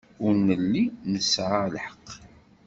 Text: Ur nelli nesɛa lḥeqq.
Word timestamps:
Ur 0.25 0.33
nelli 0.47 0.83
nesɛa 1.11 1.63
lḥeqq. 1.73 2.07